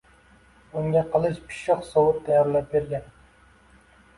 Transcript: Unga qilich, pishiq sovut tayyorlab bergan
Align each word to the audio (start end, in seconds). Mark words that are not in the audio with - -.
Unga 0.79 1.03
qilich, 1.15 1.37
pishiq 1.51 1.83
sovut 1.91 2.19
tayyorlab 2.31 2.67
bergan 2.73 3.05